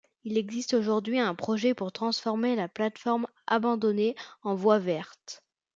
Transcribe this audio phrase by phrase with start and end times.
[0.23, 5.43] Il existe aujourd'hui un projet pour transformer sa plate-forme abandonnée en voie verte.